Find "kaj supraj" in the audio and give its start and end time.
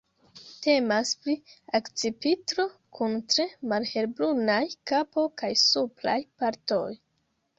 5.43-6.19